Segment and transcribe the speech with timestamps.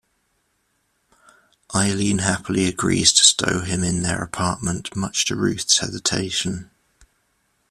[1.75, 6.71] Eileen happily agrees to stow him in their apartment, much to Ruth's hesitation.